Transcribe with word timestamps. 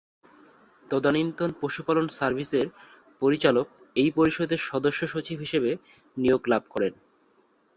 তদানীন্তন 0.85 1.49
পশুপালন 1.61 2.05
সার্ভিসের 2.09 2.67
পরিচালক 3.21 3.67
এই 3.95 4.09
পরিষদের 4.11 4.59
সদস্য 4.69 5.01
সচিব 5.07 5.37
হিসেবে 5.39 5.71
নিয়োগ 6.17 6.41
লাভ 6.47 6.63
করেন। 6.69 6.93